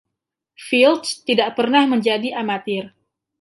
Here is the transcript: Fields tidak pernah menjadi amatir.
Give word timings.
Fields 0.67 1.11
tidak 1.29 1.49
pernah 1.57 1.83
menjadi 1.93 2.29
amatir. 2.41 2.83